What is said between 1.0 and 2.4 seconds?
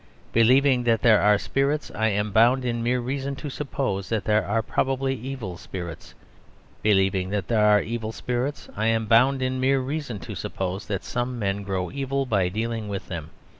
there are spirits, I am